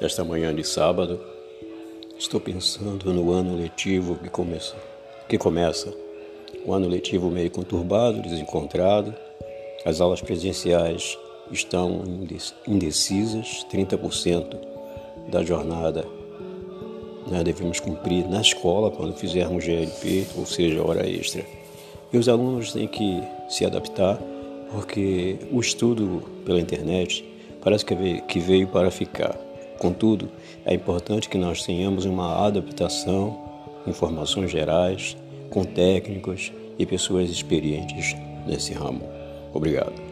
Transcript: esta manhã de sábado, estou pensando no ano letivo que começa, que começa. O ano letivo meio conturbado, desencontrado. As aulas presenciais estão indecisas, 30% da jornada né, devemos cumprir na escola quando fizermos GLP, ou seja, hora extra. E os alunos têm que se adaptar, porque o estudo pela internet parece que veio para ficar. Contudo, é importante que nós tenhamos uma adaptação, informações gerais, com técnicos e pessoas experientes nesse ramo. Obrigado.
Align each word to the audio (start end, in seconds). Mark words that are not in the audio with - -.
esta 0.00 0.24
manhã 0.24 0.54
de 0.54 0.64
sábado, 0.64 1.20
estou 2.18 2.40
pensando 2.40 3.12
no 3.12 3.32
ano 3.32 3.56
letivo 3.56 4.16
que 4.16 4.28
começa, 4.28 4.76
que 5.28 5.38
começa. 5.38 5.92
O 6.64 6.72
ano 6.72 6.88
letivo 6.88 7.30
meio 7.30 7.50
conturbado, 7.50 8.20
desencontrado. 8.22 9.14
As 9.84 10.00
aulas 10.00 10.20
presenciais 10.20 11.16
estão 11.50 12.02
indecisas, 12.66 13.64
30% 13.70 14.56
da 15.28 15.44
jornada 15.44 16.06
né, 17.26 17.42
devemos 17.42 17.80
cumprir 17.80 18.28
na 18.28 18.40
escola 18.40 18.90
quando 18.90 19.14
fizermos 19.14 19.64
GLP, 19.64 20.26
ou 20.36 20.46
seja, 20.46 20.82
hora 20.82 21.08
extra. 21.08 21.44
E 22.12 22.18
os 22.18 22.28
alunos 22.28 22.72
têm 22.72 22.86
que 22.86 23.22
se 23.48 23.64
adaptar, 23.64 24.18
porque 24.70 25.36
o 25.50 25.60
estudo 25.60 26.22
pela 26.44 26.60
internet 26.60 27.24
parece 27.62 27.84
que 27.84 28.38
veio 28.38 28.68
para 28.68 28.90
ficar. 28.90 29.45
Contudo, 29.78 30.28
é 30.64 30.74
importante 30.74 31.28
que 31.28 31.38
nós 31.38 31.62
tenhamos 31.62 32.04
uma 32.04 32.46
adaptação, 32.46 33.38
informações 33.86 34.50
gerais, 34.50 35.16
com 35.50 35.64
técnicos 35.64 36.52
e 36.78 36.84
pessoas 36.84 37.30
experientes 37.30 38.14
nesse 38.46 38.72
ramo. 38.72 39.02
Obrigado. 39.52 40.05